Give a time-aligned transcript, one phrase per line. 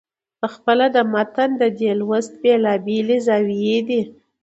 [0.41, 4.01] پخپله د متن د دې لوست بېلابېلې زاويې دي.